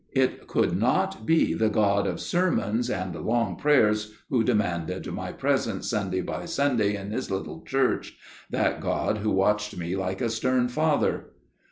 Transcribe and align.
It 0.15 0.47
could 0.47 0.75
not 0.75 1.27
be 1.27 1.53
the 1.53 1.69
God 1.69 2.07
of 2.07 2.19
sermons 2.19 2.89
and 2.89 3.13
long 3.13 3.55
prayers 3.55 4.15
who 4.31 4.43
demanded 4.43 5.05
my 5.13 5.31
presence 5.31 5.91
Sunday 5.91 6.21
by 6.21 6.45
Sunday 6.45 6.95
in 6.95 7.11
His 7.11 7.29
little 7.29 7.61
church, 7.65 8.17
that 8.49 8.81
God 8.81 9.19
Who 9.19 9.29
watched 9.29 9.77
me 9.77 9.95
like 9.95 10.19
a 10.19 10.31
stern 10.31 10.69
father. 10.69 11.25